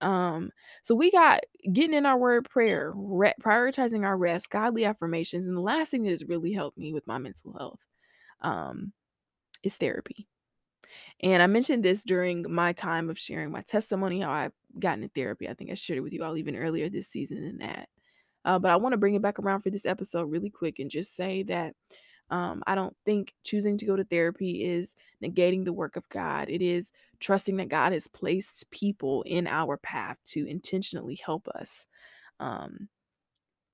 Um, 0.00 0.50
so 0.82 0.94
we 0.94 1.10
got 1.10 1.40
getting 1.72 1.94
in 1.94 2.06
our 2.06 2.16
word 2.16 2.48
prayer, 2.48 2.92
re- 2.94 3.34
prioritizing 3.42 4.04
our 4.04 4.16
rest, 4.16 4.50
godly 4.50 4.84
affirmations, 4.84 5.46
and 5.46 5.56
the 5.56 5.60
last 5.60 5.90
thing 5.90 6.02
that 6.04 6.10
has 6.10 6.24
really 6.24 6.52
helped 6.52 6.78
me 6.78 6.92
with 6.92 7.06
my 7.06 7.18
mental 7.18 7.52
health 7.58 7.86
um, 8.40 8.92
is 9.62 9.76
therapy. 9.76 10.28
And 11.20 11.42
I 11.42 11.46
mentioned 11.48 11.84
this 11.84 12.04
during 12.04 12.44
my 12.48 12.72
time 12.72 13.10
of 13.10 13.18
sharing 13.18 13.50
my 13.50 13.62
testimony, 13.62 14.20
how 14.20 14.30
I've 14.30 14.52
gotten 14.78 15.02
in 15.02 15.08
therapy. 15.10 15.48
I 15.48 15.54
think 15.54 15.70
I 15.70 15.74
shared 15.74 15.98
it 15.98 16.02
with 16.02 16.12
you 16.12 16.22
all 16.22 16.36
even 16.36 16.56
earlier 16.56 16.88
this 16.88 17.08
season 17.08 17.44
than 17.44 17.58
that. 17.58 17.88
Uh, 18.44 18.58
but 18.58 18.70
I 18.70 18.76
want 18.76 18.92
to 18.92 18.98
bring 18.98 19.14
it 19.14 19.22
back 19.22 19.38
around 19.38 19.62
for 19.62 19.70
this 19.70 19.84
episode 19.84 20.30
really 20.30 20.50
quick 20.50 20.78
and 20.78 20.90
just 20.90 21.16
say 21.16 21.42
that 21.44 21.74
um, 22.30 22.62
I 22.66 22.74
don't 22.74 22.96
think 23.04 23.34
choosing 23.42 23.78
to 23.78 23.86
go 23.86 23.96
to 23.96 24.04
therapy 24.04 24.64
is 24.64 24.94
negating 25.22 25.64
the 25.64 25.72
work 25.72 25.96
of 25.96 26.08
God. 26.08 26.48
It 26.50 26.62
is 26.62 26.92
trusting 27.20 27.56
that 27.56 27.68
God 27.68 27.92
has 27.92 28.06
placed 28.06 28.70
people 28.70 29.22
in 29.22 29.46
our 29.46 29.76
path 29.76 30.18
to 30.26 30.46
intentionally 30.46 31.18
help 31.24 31.48
us 31.48 31.86
um, 32.38 32.88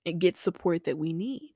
and 0.06 0.20
get 0.20 0.38
support 0.38 0.84
that 0.84 0.98
we 0.98 1.12
need. 1.12 1.52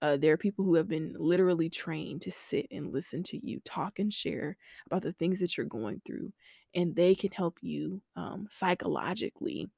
Uh, 0.00 0.16
there 0.16 0.32
are 0.32 0.38
people 0.38 0.64
who 0.64 0.74
have 0.74 0.88
been 0.88 1.14
literally 1.18 1.70
trained 1.70 2.20
to 2.22 2.30
sit 2.30 2.66
and 2.70 2.92
listen 2.92 3.22
to 3.22 3.46
you 3.46 3.60
talk 3.64 3.98
and 3.98 4.12
share 4.12 4.56
about 4.86 5.02
the 5.02 5.12
things 5.14 5.40
that 5.40 5.56
you're 5.56 5.66
going 5.66 6.00
through, 6.04 6.32
and 6.74 6.94
they 6.94 7.14
can 7.14 7.30
help 7.32 7.58
you 7.62 8.02
um, 8.16 8.46
psychologically 8.50 9.68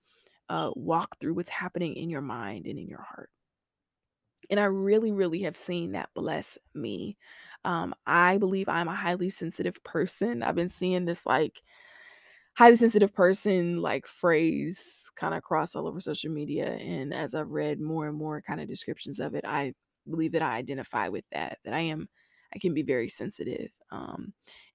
uh, 0.48 0.70
walk 0.74 1.18
through 1.20 1.34
what's 1.34 1.50
happening 1.50 1.94
in 1.94 2.08
your 2.08 2.20
mind 2.22 2.66
and 2.66 2.78
in 2.78 2.88
your 2.88 3.02
heart 3.02 3.30
and 4.50 4.60
I 4.60 4.64
really, 4.64 5.12
really 5.12 5.42
have 5.42 5.56
seen 5.56 5.92
that 5.92 6.10
bless 6.14 6.58
me. 6.74 7.16
Um, 7.64 7.94
I 8.06 8.38
believe 8.38 8.68
I'm 8.68 8.88
a 8.88 8.94
highly 8.94 9.30
sensitive 9.30 9.82
person. 9.84 10.42
I've 10.42 10.54
been 10.54 10.68
seeing 10.70 11.04
this 11.04 11.26
like 11.26 11.62
highly 12.54 12.76
sensitive 12.76 13.14
person 13.14 13.80
like 13.82 14.06
phrase 14.06 15.10
kind 15.16 15.34
of 15.34 15.42
cross 15.42 15.74
all 15.74 15.86
over 15.86 16.00
social 16.00 16.30
media. 16.32 16.66
And 16.74 17.12
as 17.12 17.34
I've 17.34 17.50
read 17.50 17.80
more 17.80 18.08
and 18.08 18.16
more 18.16 18.40
kind 18.42 18.60
of 18.60 18.68
descriptions 18.68 19.20
of 19.20 19.34
it, 19.34 19.44
I 19.46 19.74
believe 20.08 20.32
that 20.32 20.42
I 20.42 20.56
identify 20.56 21.08
with 21.08 21.24
that, 21.32 21.58
that 21.64 21.74
I 21.74 21.80
am, 21.80 22.08
I 22.54 22.58
can 22.58 22.74
be 22.74 22.82
very 22.82 23.08
sensitive. 23.08 23.70
Um, 23.90 24.32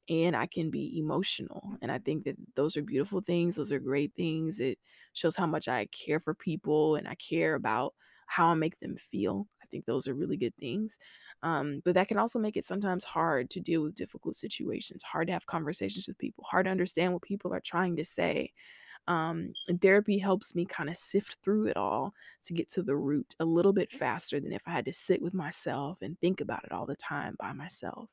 and 0.10 0.36
I 0.36 0.46
can 0.48 0.70
be 0.72 0.98
emotional. 1.00 1.76
And 1.82 1.92
I 1.92 2.00
think 2.00 2.26
that 2.26 2.36
those 2.56 2.76
are 2.76 2.82
beautiful 2.82 3.22
things. 3.22 3.56
Those 3.56 3.72
are 3.72 3.80
great 3.80 4.14
things. 4.16 4.60
It 4.60 4.78
shows 5.14 5.36
how 5.36 5.46
much 5.46 5.68
I 5.68 5.86
care 5.88 6.20
for 6.20 6.34
people 6.34 6.96
and 6.96 7.08
I 7.08 7.16
care 7.16 7.54
about 7.56 7.94
how 8.26 8.48
I 8.48 8.56
make 8.56 8.80
them 8.80 8.98
feel 8.98 9.48
think 9.72 9.86
those 9.86 10.08
are 10.08 10.14
really 10.14 10.38
good 10.38 10.56
things. 10.58 11.00
Um, 11.44 11.82
but 11.86 11.96
that 11.96 12.08
can 12.10 12.18
also 12.20 12.40
make 12.40 12.58
it 12.58 12.66
sometimes 12.66 13.04
hard 13.04 13.50
to 13.52 13.60
deal 13.60 13.82
with 13.84 13.96
difficult 13.96 14.36
situations, 14.36 15.04
hard 15.04 15.28
to 15.28 15.34
have 15.34 15.46
conversations 15.48 16.08
with 16.08 16.18
people, 16.20 16.44
hard 16.46 16.66
to 16.66 16.72
understand 16.72 17.14
what 17.14 17.24
people 17.24 17.54
are 17.54 17.62
trying 17.62 17.96
to 17.98 18.06
say. 18.06 18.54
Um, 19.08 19.54
therapy 19.82 20.20
helps 20.20 20.56
me 20.56 20.66
kind 20.66 20.90
of 20.90 20.98
sift 20.98 21.40
through 21.44 21.68
it 21.68 21.78
all 21.78 22.14
to 22.44 22.54
get 22.54 22.70
to 22.72 22.84
the 22.84 22.96
root 22.96 23.36
a 23.40 23.46
little 23.46 23.74
bit 23.74 23.92
faster 23.92 24.40
than 24.40 24.54
if 24.54 24.64
I 24.68 24.72
had 24.72 24.86
to 24.86 24.94
sit 24.94 25.22
with 25.22 25.34
myself 25.34 26.02
and 26.02 26.20
think 26.20 26.42
about 26.42 26.64
it 26.66 26.72
all 26.72 26.86
the 26.86 26.96
time 26.96 27.36
by 27.40 27.54
myself. 27.54 28.10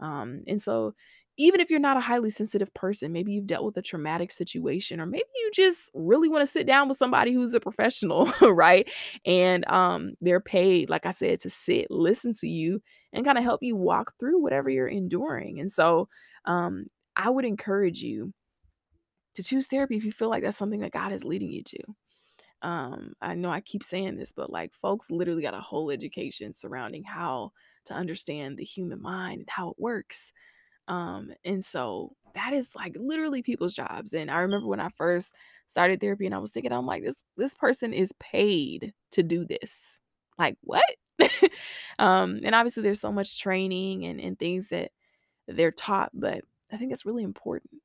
Um, 0.00 0.42
and 0.46 0.60
so, 0.60 0.94
even 1.36 1.60
if 1.60 1.70
you're 1.70 1.80
not 1.80 1.96
a 1.96 2.00
highly 2.00 2.30
sensitive 2.30 2.72
person, 2.74 3.12
maybe 3.12 3.32
you've 3.32 3.46
dealt 3.46 3.64
with 3.64 3.76
a 3.76 3.82
traumatic 3.82 4.30
situation, 4.30 5.00
or 5.00 5.06
maybe 5.06 5.24
you 5.34 5.50
just 5.52 5.90
really 5.94 6.28
want 6.28 6.42
to 6.42 6.50
sit 6.50 6.66
down 6.66 6.88
with 6.88 6.96
somebody 6.96 7.32
who's 7.32 7.54
a 7.54 7.60
professional, 7.60 8.32
right? 8.40 8.90
And 9.26 9.66
um, 9.68 10.14
they're 10.20 10.40
paid, 10.40 10.90
like 10.90 11.06
I 11.06 11.10
said, 11.10 11.40
to 11.40 11.50
sit, 11.50 11.90
listen 11.90 12.32
to 12.34 12.48
you, 12.48 12.80
and 13.12 13.24
kind 13.24 13.38
of 13.38 13.44
help 13.44 13.62
you 13.62 13.76
walk 13.76 14.14
through 14.18 14.40
whatever 14.40 14.70
you're 14.70 14.86
enduring. 14.86 15.60
And 15.60 15.70
so, 15.70 16.08
um, 16.44 16.86
I 17.16 17.30
would 17.30 17.44
encourage 17.44 18.00
you 18.00 18.32
to 19.34 19.42
choose 19.42 19.66
therapy 19.66 19.96
if 19.96 20.04
you 20.04 20.12
feel 20.12 20.30
like 20.30 20.42
that's 20.42 20.56
something 20.56 20.80
that 20.80 20.92
God 20.92 21.12
is 21.12 21.24
leading 21.24 21.50
you 21.50 21.62
to. 21.64 21.78
Um, 22.62 23.12
I 23.20 23.34
know 23.34 23.50
I 23.50 23.60
keep 23.60 23.84
saying 23.84 24.16
this, 24.16 24.32
but 24.32 24.50
like 24.50 24.72
folks 24.74 25.10
literally 25.10 25.42
got 25.42 25.54
a 25.54 25.60
whole 25.60 25.90
education 25.90 26.54
surrounding 26.54 27.04
how 27.04 27.52
to 27.86 27.94
understand 27.94 28.56
the 28.56 28.64
human 28.64 29.02
mind 29.02 29.40
and 29.40 29.50
how 29.50 29.70
it 29.70 29.76
works. 29.78 30.32
Um, 30.88 31.32
and 31.44 31.64
so 31.64 32.14
that 32.34 32.52
is 32.52 32.68
like 32.74 32.96
literally 32.98 33.42
people's 33.42 33.74
jobs. 33.74 34.12
And 34.12 34.30
I 34.30 34.38
remember 34.38 34.66
when 34.66 34.80
I 34.80 34.88
first 34.90 35.34
started 35.68 36.00
therapy 36.00 36.26
and 36.26 36.34
I 36.34 36.38
was 36.38 36.50
thinking, 36.50 36.72
I'm 36.72 36.86
like, 36.86 37.02
this 37.04 37.22
this 37.36 37.54
person 37.54 37.92
is 37.92 38.12
paid 38.18 38.92
to 39.12 39.22
do 39.22 39.44
this. 39.44 40.00
Like 40.38 40.56
what? 40.62 40.84
um, 41.98 42.40
and 42.44 42.54
obviously 42.54 42.82
there's 42.82 43.00
so 43.00 43.12
much 43.12 43.40
training 43.40 44.04
and, 44.04 44.20
and 44.20 44.38
things 44.38 44.68
that 44.68 44.90
they're 45.46 45.70
taught, 45.70 46.10
but 46.12 46.42
I 46.72 46.76
think 46.76 46.90
that's 46.90 47.06
really 47.06 47.22
important. 47.22 47.80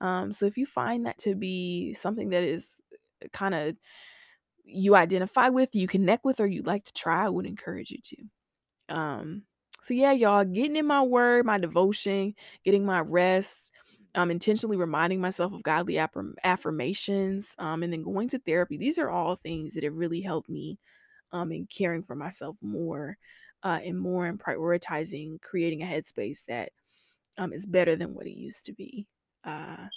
Um, 0.00 0.32
so 0.32 0.46
if 0.46 0.58
you 0.58 0.66
find 0.66 1.06
that 1.06 1.18
to 1.18 1.34
be 1.36 1.94
something 1.94 2.30
that 2.30 2.42
is 2.42 2.80
uh, 3.22 3.28
kind 3.32 3.54
of 3.54 3.76
you 4.64 4.96
identify 4.96 5.48
with, 5.48 5.74
you 5.74 5.86
connect 5.86 6.24
with, 6.24 6.40
or 6.40 6.46
you'd 6.46 6.66
like 6.66 6.84
to 6.84 6.92
try, 6.92 7.26
I 7.26 7.28
would 7.28 7.46
encourage 7.46 7.90
you 7.90 7.98
to. 8.02 8.94
Um, 8.94 9.42
so 9.82 9.94
yeah, 9.94 10.12
y'all, 10.12 10.44
getting 10.44 10.76
in 10.76 10.86
my 10.86 11.02
word, 11.02 11.46
my 11.46 11.58
devotion, 11.58 12.34
getting 12.64 12.84
my 12.84 13.00
rest, 13.00 13.72
um, 14.14 14.30
intentionally 14.30 14.76
reminding 14.76 15.20
myself 15.20 15.52
of 15.52 15.62
godly 15.62 15.96
affirm- 15.96 16.36
affirmations, 16.44 17.54
um, 17.58 17.82
and 17.82 17.92
then 17.92 18.02
going 18.02 18.28
to 18.28 18.38
therapy. 18.38 18.76
These 18.76 18.98
are 18.98 19.10
all 19.10 19.36
things 19.36 19.74
that 19.74 19.84
have 19.84 19.94
really 19.96 20.20
helped 20.20 20.48
me 20.48 20.78
um, 21.32 21.52
in 21.52 21.66
caring 21.66 22.02
for 22.02 22.14
myself 22.14 22.56
more 22.62 23.16
uh, 23.64 23.80
and 23.84 23.98
more 23.98 24.26
and 24.26 24.38
prioritizing 24.38 25.40
creating 25.42 25.82
a 25.82 25.86
headspace 25.86 26.44
that 26.46 26.70
um, 27.38 27.52
is 27.52 27.66
better 27.66 27.96
than 27.96 28.14
what 28.14 28.26
it 28.26 28.36
used 28.36 28.64
to 28.66 28.72
be. 28.72 29.06
Uh, 29.44 29.88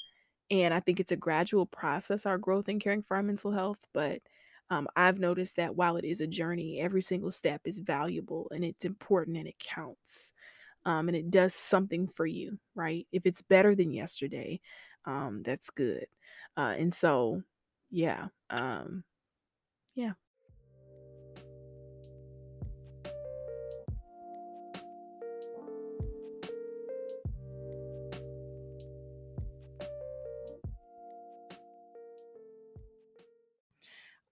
and 0.52 0.74
I 0.74 0.80
think 0.80 1.00
it's 1.00 1.12
a 1.12 1.18
gradual 1.18 1.66
process, 1.66 2.26
our 2.26 2.38
growth 2.38 2.70
in 2.70 2.80
caring 2.80 3.04
for 3.04 3.18
our 3.18 3.24
mental 3.24 3.52
health. 3.52 3.80
But 3.94 4.22
um, 4.70 4.88
I've 4.96 5.20
noticed 5.20 5.58
that 5.58 5.76
while 5.76 5.98
it 5.98 6.06
is 6.06 6.22
a 6.22 6.28
journey, 6.28 6.80
every 6.80 7.02
single 7.02 7.32
step 7.32 7.62
is 7.66 7.80
valuable 7.80 8.48
and 8.52 8.64
it's 8.64 8.86
important 8.86 9.38
and 9.38 9.48
it 9.48 9.60
counts. 9.60 10.34
Um, 10.86 11.08
and 11.10 11.18
it 11.18 11.32
does 11.32 11.54
something 11.56 12.08
for 12.08 12.26
you, 12.26 12.60
right? 12.76 13.08
If 13.12 13.26
it's 13.26 13.42
better 13.42 13.76
than 13.76 13.92
yesterday, 13.92 14.62
um, 15.06 15.42
that's 15.44 15.70
good. 15.72 16.08
Uh, 16.58 16.76
and 16.78 16.94
so, 16.94 17.42
yeah, 17.92 18.28
um, 18.50 19.04
yeah. 19.96 20.14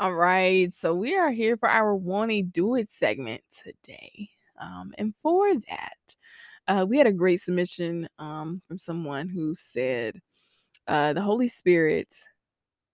All 0.03 0.13
right, 0.13 0.75
so 0.75 0.93
we 0.93 1.15
are 1.15 1.31
here 1.31 1.55
for 1.55 1.69
our 1.69 1.95
He 2.27 2.41
Do 2.41 2.75
It 2.75 2.91
segment 2.91 3.41
today. 3.63 4.29
Um, 4.59 4.93
and 4.97 5.13
for 5.21 5.53
that, 5.69 5.97
uh, 6.67 6.85
we 6.85 6.97
had 6.97 7.07
a 7.07 7.11
great 7.13 7.39
submission 7.39 8.09
um, 8.19 8.61
from 8.67 8.77
someone 8.77 9.29
who 9.29 9.55
said, 9.55 10.19
uh, 10.89 11.13
The 11.13 11.21
Holy 11.21 11.47
Spirit 11.47 12.09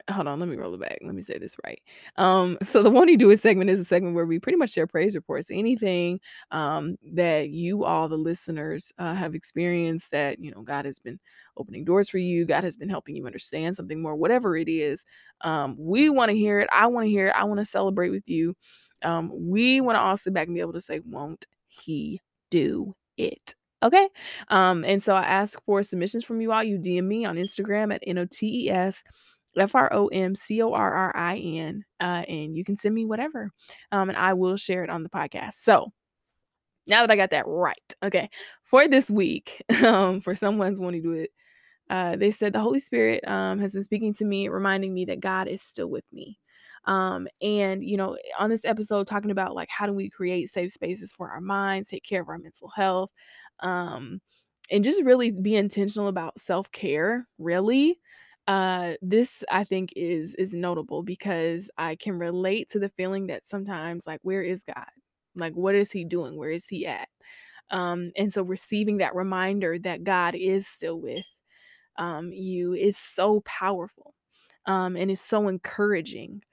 hold 0.10 0.28
on, 0.28 0.40
let 0.40 0.50
me 0.50 0.56
roll 0.56 0.74
it 0.74 0.80
back. 0.80 1.00
Let 1.02 1.16
me 1.16 1.22
say 1.22 1.38
this 1.38 1.56
right. 1.66 1.82
Um, 2.18 2.58
so 2.64 2.84
the 2.84 2.90
Won't 2.90 3.10
He 3.10 3.18
Do 3.18 3.30
It 3.30 3.42
segment 3.42 3.70
is 3.70 3.80
a 3.80 3.86
segment 3.86 4.16
where 4.16 4.26
we 4.26 4.40
pretty 4.40 4.58
much 4.58 4.72
share 4.72 4.88
praise 4.88 5.16
reports. 5.16 5.50
Anything 5.52 6.20
um 6.52 6.96
that 7.14 7.50
you 7.50 7.84
all 7.84 8.08
the 8.08 8.18
listeners 8.18 8.92
uh, 8.98 9.14
have 9.14 9.36
experienced 9.36 10.12
that 10.12 10.40
you 10.40 10.52
know 10.52 10.62
God 10.62 10.86
has 10.86 11.00
been 11.00 11.20
opening 11.58 11.86
doors 11.86 12.10
for 12.10 12.18
you, 12.18 12.46
God 12.46 12.64
has 12.64 12.78
been 12.78 12.90
helping 12.90 13.16
you 13.16 13.26
understand 13.26 13.76
something 13.76 14.02
more, 14.02 14.16
whatever 14.16 14.58
it 14.58 14.70
is. 14.70 15.06
Um, 15.42 15.76
we 15.78 16.10
want 16.10 16.30
to 16.30 16.38
hear 16.38 16.60
it. 16.60 16.70
I 16.72 16.88
want 16.88 17.06
to 17.06 17.10
hear 17.10 17.28
it. 17.28 17.36
I 17.36 17.44
want 17.44 17.60
to 17.60 17.66
celebrate 17.66 18.10
with 18.10 18.28
you. 18.30 18.56
Um, 19.04 19.32
we 19.34 19.82
want 19.82 19.96
to 19.96 20.02
also 20.02 20.32
back 20.32 20.48
and 20.48 20.56
be 20.56 20.62
able 20.62 20.74
to 20.74 20.82
say, 20.82 21.00
won't 21.06 21.46
he 21.68 22.22
do 22.50 22.96
it? 23.18 23.56
Okay. 23.82 24.10
Um, 24.50 24.84
and 24.84 25.02
so 25.02 25.14
I 25.14 25.24
ask 25.24 25.62
for 25.66 25.84
submissions 25.84 26.26
from 26.26 26.42
you 26.42 26.52
all. 26.52 26.64
You 26.64 26.78
DM 26.78 27.06
me 27.06 27.24
on 27.26 27.38
Instagram 27.38 27.94
at 27.94 28.04
N-O-T-E-S 28.06 29.04
F 29.58 29.76
R 29.76 29.92
O 29.94 30.08
M 30.08 30.36
C 30.36 30.62
O 30.62 30.74
R 30.74 30.94
R 30.94 31.16
I 31.16 31.38
N. 31.38 31.86
Uh, 32.00 32.24
and 32.28 32.56
you 32.56 32.64
can 32.64 32.78
send 32.78 32.96
me 32.96 33.06
whatever. 33.06 33.52
Um, 33.92 34.10
and 34.10 34.18
I 34.18 34.34
will 34.34 34.58
share 34.58 34.84
it 34.84 34.90
on 34.90 35.04
the 35.04 35.10
podcast. 35.10 35.56
So 35.56 35.92
now 36.88 37.02
that 37.02 37.12
I 37.12 37.16
got 37.16 37.32
that 37.32 37.48
right, 37.48 37.96
okay, 38.04 38.30
for 38.64 38.88
this 38.88 39.10
week, 39.10 39.64
um, 39.86 40.22
for 40.22 40.36
someone's 40.36 40.80
wanting 40.80 41.04
to 41.04 41.08
do 41.08 41.14
it, 41.14 41.32
uh, 41.90 42.16
they 42.16 42.32
said 42.32 42.54
the 42.54 42.60
Holy 42.60 42.80
Spirit 42.80 43.28
um, 43.28 43.60
has 43.60 43.74
been 43.74 43.84
speaking 43.84 44.14
to 44.16 44.26
me, 44.26 44.48
reminding 44.48 44.94
me 44.94 45.06
that 45.06 45.20
God 45.20 45.48
is 45.48 45.62
still 45.62 45.88
with 45.88 46.06
me. 46.12 46.40
Um, 46.86 47.28
and 47.42 47.84
you 47.84 47.98
know, 47.98 48.18
on 48.38 48.50
this 48.50 48.66
episode, 48.66 49.08
talking 49.08 49.32
about 49.32 49.56
like 49.56 49.70
how 49.70 49.86
do 49.86 49.94
we 49.94 50.10
create 50.10 50.52
safe 50.52 50.72
spaces 50.72 51.12
for 51.12 51.30
our 51.30 51.42
minds, 51.42 51.90
take 51.90 52.04
care 52.04 52.22
of 52.22 52.30
our 52.30 52.38
mental 52.38 52.70
health, 52.76 53.12
um, 53.60 54.22
and 54.72 54.84
just 54.84 55.04
really 55.04 55.32
be 55.32 55.56
intentional 55.56 56.08
about 56.08 56.40
self 56.40 56.72
care, 56.72 57.28
really. 57.38 58.00
Uh, 58.50 58.96
this 59.04 59.46
I 59.52 59.64
think 59.66 59.94
is 59.96 60.36
is 60.36 60.54
notable 60.56 61.04
because 61.04 61.72
I 61.80 61.96
can 61.98 62.20
relate 62.20 62.70
to 62.72 62.80
the 62.80 62.90
feeling 62.90 63.28
that 63.30 63.46
sometimes 63.48 64.08
like 64.08 64.22
where 64.24 64.44
is 64.44 64.64
God? 64.66 64.88
Like 65.36 65.54
what 65.56 65.76
is 65.76 65.92
he 65.94 66.06
doing? 66.06 66.38
Where 66.38 66.52
is 66.52 66.68
he 66.70 66.88
at? 66.88 67.10
Um, 67.72 68.12
and 68.18 68.34
so 68.34 68.44
receiving 68.44 68.98
that 69.00 69.16
reminder 69.16 69.80
that 69.80 70.04
God 70.06 70.36
is 70.36 70.68
still 70.68 71.00
with 71.02 71.26
um, 71.98 72.32
you 72.32 72.74
is 72.74 72.98
so 72.98 73.42
powerful 73.42 74.14
um, 74.66 74.96
and 74.96 75.12
is 75.12 75.22
so 75.22 75.48
encouraging 75.48 76.44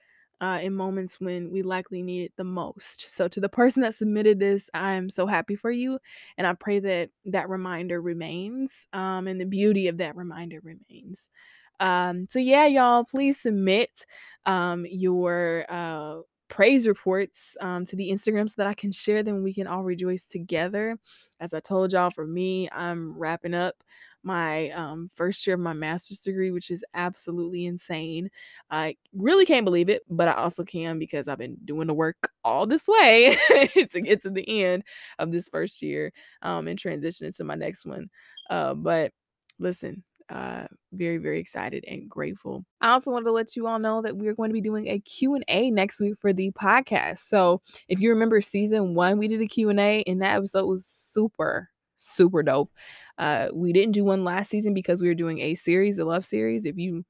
uh, 0.41 0.59
in 0.61 0.73
moments 0.75 1.19
when 1.19 1.51
we 1.51 1.63
likely 1.63 2.03
need 2.03 2.23
it 2.25 2.33
the 2.37 2.43
most. 2.43 3.15
So, 3.15 3.27
to 3.29 3.39
the 3.39 3.49
person 3.49 3.81
that 3.83 3.95
submitted 3.95 4.39
this, 4.39 4.69
I'm 4.73 5.09
so 5.09 5.27
happy 5.27 5.55
for 5.55 5.71
you. 5.71 5.99
And 6.37 6.45
I 6.47 6.53
pray 6.53 6.79
that 6.79 7.09
that 7.25 7.49
reminder 7.49 8.01
remains 8.01 8.87
um, 8.93 9.27
and 9.27 9.41
the 9.41 9.45
beauty 9.45 9.87
of 9.87 9.97
that 9.97 10.15
reminder 10.15 10.59
remains. 10.63 11.29
Um, 11.79 12.27
so 12.29 12.39
yeah, 12.39 12.65
y'all, 12.65 13.03
please 13.05 13.39
submit 13.39 14.05
um, 14.45 14.85
your 14.89 15.65
uh, 15.69 16.17
praise 16.49 16.87
reports 16.87 17.57
um, 17.61 17.85
to 17.85 17.95
the 17.95 18.09
Instagram 18.09 18.49
so 18.49 18.55
that 18.57 18.67
I 18.67 18.73
can 18.73 18.91
share 18.91 19.23
them. 19.23 19.43
We 19.43 19.53
can 19.53 19.67
all 19.67 19.83
rejoice 19.83 20.23
together. 20.23 20.97
As 21.39 21.53
I 21.53 21.59
told 21.59 21.93
y'all, 21.93 22.09
for 22.09 22.25
me, 22.25 22.69
I'm 22.71 23.17
wrapping 23.17 23.53
up 23.53 23.75
my 24.23 24.69
um, 24.71 25.09
first 25.15 25.45
year 25.47 25.53
of 25.53 25.59
my 25.61 25.73
master's 25.73 26.19
degree, 26.19 26.51
which 26.51 26.69
is 26.69 26.83
absolutely 26.93 27.65
insane. 27.65 28.29
I 28.69 28.97
really 29.13 29.45
can't 29.45 29.65
believe 29.65 29.89
it, 29.89 30.01
but 30.09 30.27
I 30.27 30.33
also 30.33 30.63
can 30.63 30.99
because 30.99 31.27
I've 31.27 31.37
been 31.37 31.57
doing 31.63 31.87
the 31.87 31.93
work 31.93 32.29
all 32.43 32.65
this 32.67 32.87
way 32.87 33.37
to 33.91 34.01
get 34.01 34.21
to 34.23 34.29
the 34.29 34.63
end 34.63 34.83
of 35.19 35.31
this 35.31 35.47
first 35.49 35.81
year 35.81 36.11
um, 36.41 36.67
and 36.67 36.77
transition 36.77 37.27
into 37.27 37.43
my 37.43 37.55
next 37.55 37.85
one. 37.85 38.09
Uh, 38.49 38.73
but 38.73 39.11
listen, 39.59 40.03
uh, 40.29 40.65
very 40.93 41.17
very 41.17 41.39
excited 41.39 41.85
and 41.87 42.09
grateful. 42.09 42.65
I 42.81 42.91
also 42.91 43.11
wanted 43.11 43.25
to 43.25 43.31
let 43.31 43.55
you 43.55 43.67
all 43.67 43.79
know 43.79 44.01
that 44.01 44.17
we're 44.17 44.33
going 44.33 44.49
to 44.49 44.53
be 44.53 44.61
doing 44.61 44.87
a 44.87 44.99
q&a 44.99 45.71
next 45.71 45.99
week 45.99 46.15
for 46.19 46.33
the 46.33 46.51
podcast. 46.51 47.19
So 47.27 47.61
if 47.87 47.99
you 47.99 48.09
remember 48.09 48.41
season 48.41 48.93
one 48.93 49.17
we 49.17 49.27
did 49.27 49.41
a 49.41 49.47
q&a 49.47 50.03
and 50.05 50.21
that 50.21 50.35
episode 50.37 50.65
was 50.65 50.85
super 50.85 51.69
super 51.97 52.43
dope. 52.43 52.71
Uh, 53.17 53.47
we 53.53 53.73
didn't 53.73 53.93
do 53.93 54.03
one 54.03 54.23
last 54.23 54.49
season 54.49 54.73
because 54.73 55.01
we 55.01 55.07
were 55.07 55.15
doing 55.15 55.39
a 55.39 55.55
series 55.55 55.95
the 55.97 56.05
love 56.05 56.25
series. 56.25 56.65
If 56.65 56.77
you 56.77 57.03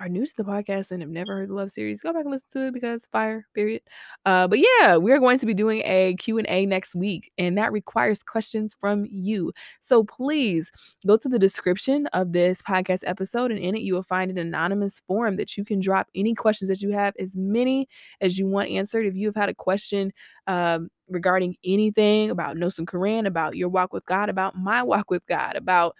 are 0.00 0.08
new 0.08 0.26
to 0.26 0.36
the 0.36 0.42
podcast 0.42 0.90
and 0.90 1.00
have 1.00 1.10
never 1.10 1.36
heard 1.36 1.48
the 1.48 1.54
love 1.54 1.70
series, 1.70 2.00
go 2.00 2.12
back 2.12 2.24
and 2.24 2.32
listen 2.32 2.48
to 2.50 2.66
it 2.66 2.74
because 2.74 3.02
fire, 3.12 3.46
period. 3.54 3.82
Uh, 4.26 4.48
but 4.48 4.58
yeah, 4.58 4.96
we're 4.96 5.20
going 5.20 5.38
to 5.38 5.46
be 5.46 5.54
doing 5.54 5.82
a 5.84 6.16
Q&A 6.18 6.66
next 6.66 6.94
week 6.94 7.30
and 7.38 7.56
that 7.56 7.72
requires 7.72 8.22
questions 8.22 8.74
from 8.78 9.06
you. 9.08 9.52
So 9.80 10.02
please 10.02 10.72
go 11.06 11.16
to 11.16 11.28
the 11.28 11.38
description 11.38 12.06
of 12.08 12.32
this 12.32 12.60
podcast 12.62 13.02
episode 13.06 13.52
and 13.52 13.60
in 13.60 13.76
it 13.76 13.82
you 13.82 13.94
will 13.94 14.02
find 14.02 14.30
an 14.30 14.38
anonymous 14.38 15.00
form 15.06 15.36
that 15.36 15.56
you 15.56 15.64
can 15.64 15.78
drop 15.78 16.08
any 16.14 16.34
questions 16.34 16.68
that 16.68 16.82
you 16.82 16.90
have, 16.90 17.14
as 17.18 17.36
many 17.36 17.88
as 18.20 18.36
you 18.38 18.46
want 18.46 18.70
answered. 18.70 19.06
If 19.06 19.14
you 19.14 19.28
have 19.28 19.36
had 19.36 19.48
a 19.48 19.54
question 19.54 20.12
um, 20.48 20.88
regarding 21.08 21.56
anything 21.64 22.30
about 22.30 22.56
Notes 22.56 22.76
from 22.76 22.86
Corrin, 22.86 23.26
about 23.26 23.56
your 23.56 23.68
walk 23.68 23.92
with 23.92 24.04
God, 24.06 24.28
about 24.28 24.56
my 24.56 24.82
walk 24.82 25.10
with 25.10 25.24
God, 25.26 25.54
about 25.56 25.94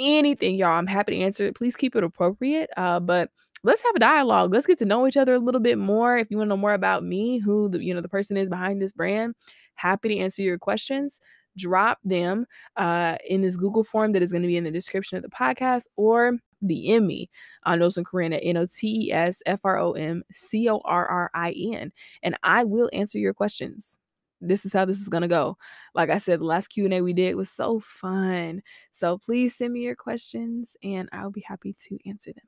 anything, 0.00 0.56
y'all. 0.56 0.70
I'm 0.70 0.86
happy 0.86 1.16
to 1.16 1.22
answer 1.22 1.46
it. 1.46 1.56
Please 1.56 1.76
keep 1.76 1.94
it 1.94 2.04
appropriate. 2.04 2.70
Uh, 2.76 3.00
but 3.00 3.30
let's 3.62 3.82
have 3.82 3.94
a 3.94 4.00
dialogue. 4.00 4.52
Let's 4.52 4.66
get 4.66 4.78
to 4.78 4.84
know 4.84 5.06
each 5.06 5.16
other 5.16 5.34
a 5.34 5.38
little 5.38 5.60
bit 5.60 5.78
more. 5.78 6.18
If 6.18 6.30
you 6.30 6.36
want 6.38 6.48
to 6.48 6.50
know 6.50 6.56
more 6.56 6.74
about 6.74 7.04
me, 7.04 7.38
who 7.38 7.68
the 7.68 7.82
you 7.82 7.94
know 7.94 8.00
the 8.00 8.08
person 8.08 8.36
is 8.36 8.48
behind 8.48 8.80
this 8.80 8.92
brand, 8.92 9.34
happy 9.74 10.08
to 10.08 10.18
answer 10.18 10.42
your 10.42 10.58
questions. 10.58 11.20
Drop 11.56 11.98
them 12.04 12.46
uh, 12.76 13.16
in 13.28 13.42
this 13.42 13.56
Google 13.56 13.84
form 13.84 14.12
that 14.12 14.22
is 14.22 14.32
going 14.32 14.42
to 14.42 14.48
be 14.48 14.56
in 14.56 14.64
the 14.64 14.70
description 14.70 15.16
of 15.16 15.22
the 15.22 15.30
podcast, 15.30 15.84
or 15.96 16.38
DM 16.64 17.06
me 17.06 17.30
on 17.64 17.80
Notes 17.80 17.96
from 17.96 18.04
Corrin 18.04 18.34
at 18.34 18.44
N 18.44 18.56
O 18.56 18.66
T 18.66 19.06
E 19.06 19.12
S 19.12 19.42
F 19.46 19.60
R 19.64 19.78
O 19.78 19.92
M 19.92 20.22
C 20.30 20.68
O 20.68 20.80
R 20.84 21.06
R 21.06 21.30
I 21.34 21.52
N, 21.74 21.92
and 22.22 22.36
I 22.42 22.64
will 22.64 22.88
answer 22.92 23.18
your 23.18 23.34
questions 23.34 23.98
this 24.40 24.64
is 24.64 24.72
how 24.72 24.84
this 24.84 25.00
is 25.00 25.08
going 25.08 25.22
to 25.22 25.28
go. 25.28 25.56
Like 25.94 26.10
I 26.10 26.18
said, 26.18 26.40
the 26.40 26.44
last 26.44 26.68
Q&A 26.68 27.00
we 27.00 27.12
did 27.12 27.34
was 27.34 27.50
so 27.50 27.80
fun. 27.80 28.62
So 28.92 29.18
please 29.18 29.56
send 29.56 29.72
me 29.72 29.80
your 29.80 29.96
questions 29.96 30.76
and 30.82 31.08
I'll 31.12 31.30
be 31.30 31.44
happy 31.46 31.76
to 31.88 31.98
answer 32.08 32.32
them. 32.32 32.44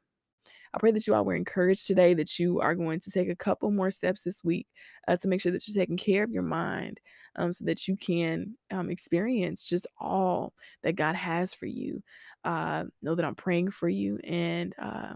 I 0.74 0.78
pray 0.78 0.90
that 0.92 1.06
you 1.06 1.14
all 1.14 1.24
were 1.24 1.34
encouraged 1.34 1.86
today, 1.86 2.14
that 2.14 2.38
you 2.38 2.60
are 2.60 2.74
going 2.74 3.00
to 3.00 3.10
take 3.10 3.28
a 3.28 3.36
couple 3.36 3.70
more 3.70 3.90
steps 3.90 4.22
this 4.22 4.42
week 4.42 4.66
uh, 5.06 5.16
to 5.18 5.28
make 5.28 5.42
sure 5.42 5.52
that 5.52 5.68
you're 5.68 5.80
taking 5.80 5.98
care 5.98 6.24
of 6.24 6.30
your 6.30 6.42
mind 6.42 6.98
um, 7.36 7.52
so 7.52 7.66
that 7.66 7.86
you 7.86 7.96
can 7.96 8.56
um, 8.70 8.90
experience 8.90 9.66
just 9.66 9.86
all 10.00 10.54
that 10.82 10.96
God 10.96 11.14
has 11.14 11.52
for 11.52 11.66
you. 11.66 12.02
Uh, 12.44 12.84
know 13.02 13.14
that 13.14 13.24
I'm 13.24 13.34
praying 13.34 13.70
for 13.70 13.88
you. 13.88 14.18
And 14.24 14.74
uh, 14.80 15.12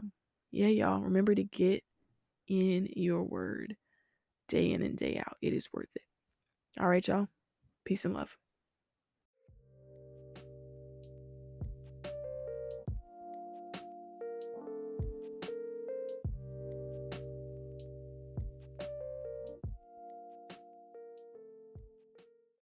yeah, 0.53 0.69
y'all, 0.69 1.01
remember 1.01 1.35
to 1.35 1.45
get 1.45 1.83
in 2.49 2.89
your 2.95 3.23
word 3.23 3.77
day 4.49 4.73
in 4.73 4.83
and 4.83 4.97
day 4.97 5.23
out. 5.27 5.37
It 5.41 5.55
is 5.55 5.69
worth 5.73 5.89
it. 5.95 6.03
All 6.79 6.89
right, 6.89 7.07
y'all. 7.07 7.29
Peace 7.85 8.05
and 8.05 8.15
love. 8.15 8.37